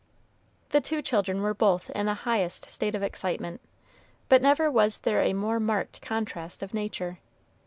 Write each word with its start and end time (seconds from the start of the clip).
The 0.69 0.81
two 0.81 1.03
children 1.03 1.43
were 1.43 1.53
both 1.53 1.91
in 1.91 2.07
the 2.07 2.15
highest 2.25 2.71
state 2.71 2.95
of 2.95 3.03
excitement, 3.03 3.61
but 4.29 4.41
never 4.41 4.71
was 4.71 4.97
there 5.01 5.21
a 5.21 5.33
more 5.33 5.59
marked 5.59 6.01
contrast 6.01 6.63
of 6.63 6.73
nature. 6.73 7.19